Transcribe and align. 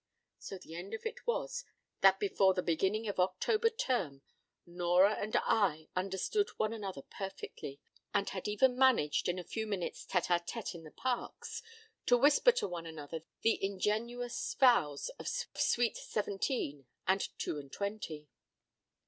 So 0.39 0.57
the 0.57 0.73
end 0.73 0.95
of 0.95 1.05
it 1.05 1.27
was, 1.27 1.63
that 1.99 2.19
before 2.19 2.55
the 2.55 2.63
beginning 2.63 3.07
of 3.07 3.19
October 3.19 3.69
term, 3.69 4.23
Nora 4.65 5.13
and 5.13 5.35
I 5.43 5.89
understood 5.95 6.49
one 6.57 6.73
another 6.73 7.03
perfectly, 7.03 7.79
and 8.11 8.27
had 8.27 8.47
even 8.47 8.75
managed, 8.79 9.29
in 9.29 9.37
a 9.37 9.43
few 9.43 9.67
minutes' 9.67 10.07
tête 10.07 10.35
à 10.35 10.43
tête 10.43 10.73
in 10.73 10.85
the 10.85 10.89
parks, 10.91 11.61
to 12.07 12.17
whisper 12.17 12.51
to 12.53 12.67
one 12.67 12.87
another 12.87 13.21
the 13.43 13.63
ingenuous 13.63 14.55
vows 14.55 15.09
of 15.19 15.27
sweet 15.27 15.97
seventeen 15.97 16.87
and 17.05 17.27
two 17.37 17.59
and 17.59 17.71
twenty. 17.71 18.27